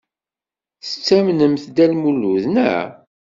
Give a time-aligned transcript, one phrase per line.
[0.87, 2.87] Tettamnemt Dda Lmulud, naɣ?